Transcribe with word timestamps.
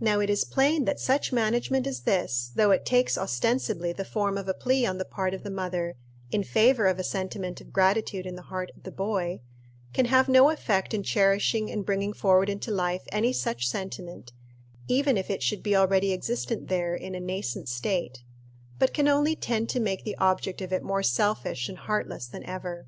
Now 0.00 0.20
it 0.20 0.28
is 0.28 0.44
plain 0.44 0.84
that 0.84 1.00
such 1.00 1.32
management 1.32 1.86
as 1.86 2.00
this, 2.02 2.52
though 2.54 2.72
it 2.72 2.84
takes 2.84 3.16
ostensibly 3.16 3.90
the 3.90 4.04
form 4.04 4.36
of 4.36 4.48
a 4.48 4.52
plea 4.52 4.84
on 4.84 4.98
the 4.98 5.04
part 5.06 5.32
of 5.32 5.44
the 5.44 5.50
mother 5.50 5.96
in 6.30 6.44
favor 6.44 6.86
of 6.86 6.98
a 6.98 7.02
sentiment 7.02 7.58
of 7.58 7.72
gratitude 7.72 8.26
in 8.26 8.36
the 8.36 8.42
heart 8.52 8.70
of 8.76 8.82
the 8.82 8.90
boy, 8.92 9.40
can 9.94 10.04
have 10.04 10.28
no 10.28 10.50
effect 10.50 10.92
in 10.92 11.02
cherishing 11.02 11.70
and 11.70 11.86
bringing 11.86 12.12
forward 12.12 12.50
into 12.50 12.70
life 12.70 13.04
any 13.12 13.32
such 13.32 13.66
sentiment, 13.66 14.34
even 14.88 15.16
if 15.16 15.30
it 15.30 15.42
should 15.42 15.62
be 15.62 15.74
already 15.74 16.12
existent 16.12 16.68
there 16.68 16.94
in 16.94 17.14
a 17.14 17.18
nascent 17.18 17.66
state; 17.66 18.24
but 18.78 18.92
can 18.92 19.08
only 19.08 19.34
tend 19.34 19.70
to 19.70 19.80
make 19.80 20.04
the 20.04 20.18
object 20.18 20.60
of 20.60 20.70
it 20.70 20.82
more 20.82 21.02
selfish 21.02 21.66
and 21.66 21.78
heartless 21.78 22.26
than 22.26 22.44
ever. 22.44 22.86